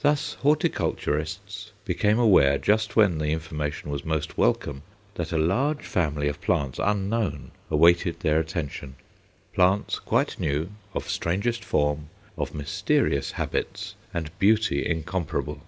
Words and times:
Thus 0.00 0.34
horticulturists 0.42 1.72
became 1.84 2.16
aware, 2.16 2.56
just 2.56 2.94
when 2.94 3.18
the 3.18 3.32
information 3.32 3.90
was 3.90 4.04
most 4.04 4.38
welcome, 4.38 4.84
that 5.16 5.32
a 5.32 5.36
large 5.38 5.84
family 5.84 6.28
of 6.28 6.40
plants 6.40 6.78
unknown 6.80 7.50
awaited 7.68 8.20
their 8.20 8.38
attention; 8.38 8.94
plants 9.52 9.98
quite 9.98 10.38
new, 10.38 10.70
of 10.94 11.08
strangest 11.10 11.64
form, 11.64 12.10
of 12.38 12.54
mysterious 12.54 13.32
habits, 13.32 13.96
and 14.14 14.30
beauty 14.38 14.86
incomparable. 14.86 15.62